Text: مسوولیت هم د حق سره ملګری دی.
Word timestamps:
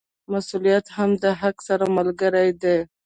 مسوولیت 0.31 0.85
هم 0.97 1.09
د 1.23 1.25
حق 1.41 1.57
سره 1.67 1.85
ملګری 1.97 2.49
دی. 2.61 2.77